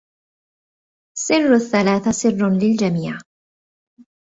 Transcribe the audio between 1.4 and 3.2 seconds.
الثلاثة سر للجميع.